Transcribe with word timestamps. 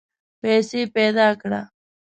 پیسې 0.41 0.81
پیدا 0.95 1.27
کړه. 1.41 1.61